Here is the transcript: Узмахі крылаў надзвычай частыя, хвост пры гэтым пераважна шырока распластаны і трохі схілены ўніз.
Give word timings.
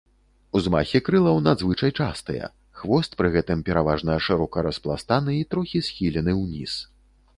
Узмахі 0.59 0.99
крылаў 1.09 1.41
надзвычай 1.47 1.91
частыя, 2.05 2.49
хвост 2.81 3.11
пры 3.19 3.27
гэтым 3.35 3.61
пераважна 3.69 4.17
шырока 4.29 4.65
распластаны 4.69 5.31
і 5.41 5.47
трохі 5.53 5.85
схілены 5.91 6.33
ўніз. 6.43 6.73